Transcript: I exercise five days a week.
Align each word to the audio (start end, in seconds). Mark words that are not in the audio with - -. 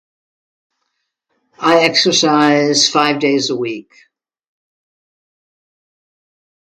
I 1.59 1.81
exercise 1.83 2.89
five 2.89 3.19
days 3.19 3.51
a 3.51 3.55
week. 3.55 3.91